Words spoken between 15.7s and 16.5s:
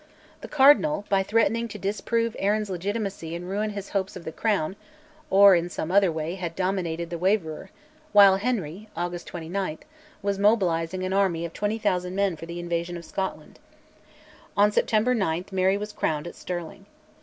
was crowned at